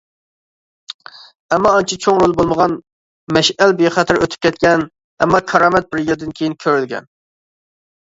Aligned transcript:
ئەمما 1.55 1.73
ئانچە 1.73 1.97
چوڭ 2.05 2.15
رولى 2.23 2.33
بولمىغان، 2.39 2.73
مەشئەل 3.37 3.75
بىخەتەر 3.81 4.19
ئۆتۈپ 4.23 4.47
كەتكەن، 4.47 4.87
ئەمما 5.25 5.43
كارامەت 5.53 5.87
بىر 5.93 6.03
يىلدىن 6.07 6.33
كېيىن 6.41 6.57
كۆرۈلگەن. 6.67 7.07